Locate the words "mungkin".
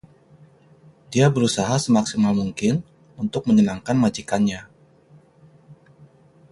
2.41-2.75